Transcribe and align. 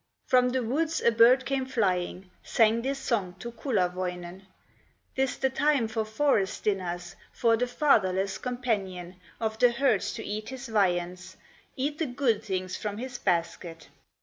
From 0.25 0.49
the 0.49 0.63
woods 0.63 0.99
a 1.01 1.11
bird 1.11 1.45
came 1.45 1.67
flying, 1.67 2.31
Sang 2.41 2.81
this 2.81 2.97
song 2.97 3.35
to 3.37 3.51
Kullerwoinen: 3.51 4.47
"'Tis 5.15 5.37
the 5.37 5.51
time 5.51 5.87
for 5.87 6.03
forest 6.05 6.63
dinners, 6.63 7.15
For 7.31 7.55
the 7.55 7.67
fatherless 7.67 8.39
companion 8.39 9.17
Of 9.39 9.59
the 9.59 9.69
herds 9.73 10.11
to 10.13 10.25
eat 10.25 10.49
his 10.49 10.67
viands, 10.69 11.37
Eat 11.75 11.99
the 11.99 12.07
good 12.07 12.43
things 12.43 12.75
from 12.75 12.97
his 12.97 13.19
basket!" 13.19 13.89